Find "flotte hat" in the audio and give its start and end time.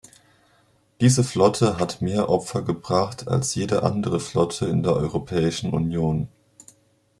1.23-2.01